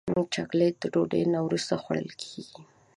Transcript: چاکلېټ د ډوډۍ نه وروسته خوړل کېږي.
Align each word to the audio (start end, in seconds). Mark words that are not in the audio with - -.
چاکلېټ 0.33 0.75
د 0.79 0.83
ډوډۍ 0.93 1.23
نه 1.33 1.39
وروسته 1.45 1.73
خوړل 1.83 2.09
کېږي. 2.21 2.61